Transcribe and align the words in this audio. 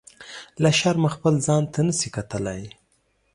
له 0.61 0.69
شرمه 0.79 1.09
خپل 1.15 1.33
ځان 1.45 1.63
ته 1.73 1.79
نه 1.87 1.93
شي 1.99 2.09
کتلی. 2.17 2.61